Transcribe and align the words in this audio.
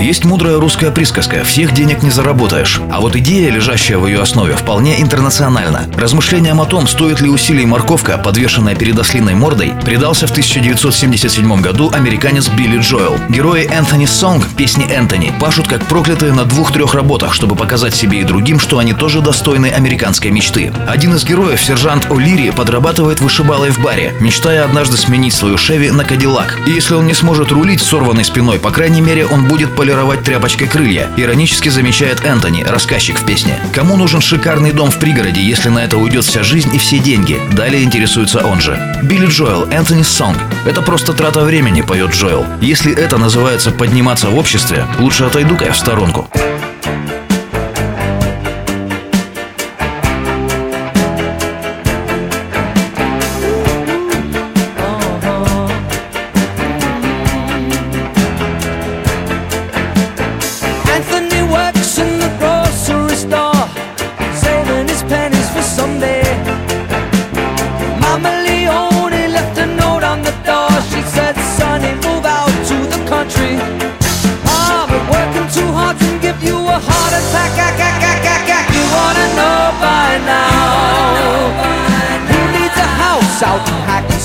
Есть 0.00 0.24
мудрая 0.24 0.58
русская 0.58 0.90
присказка 0.90 1.44
«всех 1.44 1.72
денег 1.72 2.02
не 2.02 2.10
заработаешь». 2.10 2.80
А 2.90 3.00
вот 3.00 3.16
идея, 3.16 3.50
лежащая 3.50 3.98
в 3.98 4.06
ее 4.06 4.20
основе, 4.20 4.54
вполне 4.54 5.00
интернациональна. 5.00 5.88
Размышлениям 5.96 6.60
о 6.60 6.66
том, 6.66 6.88
стоит 6.88 7.20
ли 7.20 7.28
усилий 7.28 7.66
морковка, 7.66 8.18
подвешенная 8.18 8.74
перед 8.74 8.98
ослиной 8.98 9.34
мордой, 9.34 9.72
предался 9.84 10.26
в 10.26 10.30
1977 10.30 11.60
году 11.60 11.90
американец 11.92 12.48
Билли 12.48 12.78
Джоэл. 12.78 13.18
Герои 13.28 13.68
Энтони 13.70 14.06
Сонг, 14.06 14.46
песни 14.56 14.90
Энтони, 14.90 15.32
пашут 15.40 15.68
как 15.68 15.86
проклятые 15.86 16.32
на 16.32 16.44
двух-трех 16.44 16.94
работах, 16.94 17.32
чтобы 17.32 17.54
показать 17.54 17.94
себе 17.94 18.20
и 18.20 18.24
другим, 18.24 18.58
что 18.58 18.78
они 18.78 18.92
тоже 18.92 19.20
достойны 19.20 19.66
американской 19.66 20.30
мечты. 20.30 20.72
Один 20.88 21.14
из 21.14 21.24
героев, 21.24 21.62
сержант 21.62 22.06
О'Лири, 22.06 22.52
подрабатывает 22.54 23.20
вышибалой 23.20 23.70
в 23.70 23.78
баре, 23.80 24.14
мечтая 24.20 24.64
однажды 24.64 24.96
сменить 24.96 25.34
свою 25.34 25.56
Шеви 25.56 25.90
на 25.90 26.04
Кадиллак. 26.04 26.58
И 26.66 26.70
если 26.70 26.94
он 26.94 27.06
не 27.06 27.14
сможет 27.14 27.52
рулить 27.52 27.80
сорванной 27.80 28.24
спиной, 28.24 28.58
по 28.58 28.70
крайней 28.70 29.00
мере, 29.00 29.26
он 29.26 29.46
будет 29.46 29.76
полировать 29.82 30.22
тряпочкой 30.22 30.68
крылья, 30.68 31.10
иронически 31.16 31.68
замечает 31.68 32.24
Энтони, 32.24 32.62
рассказчик 32.62 33.18
в 33.18 33.26
песне. 33.26 33.58
Кому 33.72 33.96
нужен 33.96 34.20
шикарный 34.20 34.70
дом 34.70 34.92
в 34.92 34.98
пригороде, 35.00 35.42
если 35.42 35.70
на 35.70 35.80
это 35.80 35.98
уйдет 35.98 36.22
вся 36.22 36.44
жизнь 36.44 36.72
и 36.72 36.78
все 36.78 37.00
деньги? 37.00 37.40
Далее 37.50 37.82
интересуется 37.82 38.46
он 38.46 38.60
же. 38.60 38.78
Билли 39.02 39.26
Джоэл, 39.26 39.64
Энтони 39.72 40.04
Сонг. 40.04 40.38
Это 40.66 40.82
просто 40.82 41.14
трата 41.14 41.40
времени, 41.40 41.80
поет 41.80 42.12
Джоэл. 42.12 42.46
Если 42.60 42.94
это 42.94 43.18
называется 43.18 43.72
подниматься 43.72 44.28
в 44.28 44.38
обществе, 44.38 44.86
лучше 45.00 45.24
отойду-ка 45.24 45.64
я 45.64 45.72
в 45.72 45.76
сторонку. 45.76 46.30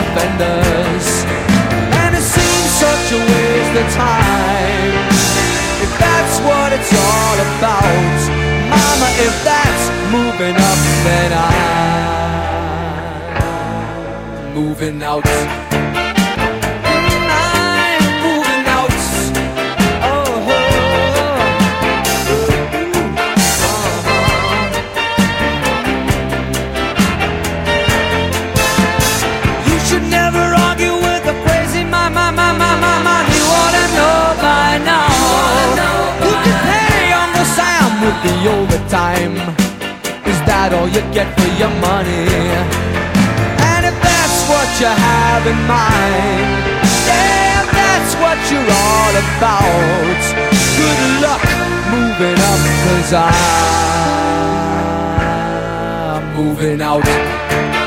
The 0.00 0.06
fenders 0.16 1.06
And 2.02 2.12
it 2.16 2.24
seems 2.24 2.70
such 2.84 3.06
a 3.12 3.20
waste 3.32 3.74
of 3.82 3.86
time. 3.92 4.92
If 5.84 5.92
that's 5.98 6.36
what 6.46 6.68
it's 6.72 6.92
all 6.92 7.36
about 7.50 8.18
Mama, 8.74 9.08
if 9.26 9.34
that's 9.44 9.84
moving 10.14 10.56
up 10.56 10.80
Then 11.04 11.30
I'm 11.32 12.14
moving 14.54 15.02
out 15.02 15.69
overtime. 39.20 39.56
Is 40.26 40.38
that 40.46 40.72
all 40.72 40.88
you 40.88 41.02
get 41.12 41.28
for 41.36 41.50
your 41.58 41.70
money? 41.80 42.26
And 43.70 43.86
if 43.86 43.96
that's 44.00 44.48
what 44.48 44.68
you 44.80 44.88
have 44.88 45.46
in 45.46 45.60
mind, 45.68 46.64
yeah, 47.06 47.64
that's 47.68 48.14
what 48.22 48.38
you're 48.50 48.70
all 48.70 49.14
about. 49.16 50.22
Good 50.78 51.00
luck 51.20 51.42
moving 51.90 52.38
up, 52.50 52.60
cause 52.84 53.12
I'm 56.12 56.24
moving 56.36 56.80
out. 56.80 57.79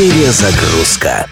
Перезагрузка. 0.00 1.28